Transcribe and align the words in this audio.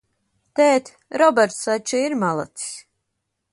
Tēt, 0.59 0.89
Roberts 1.21 1.61
taču 1.67 2.01
ir 2.07 2.17
malacis? 2.25 2.67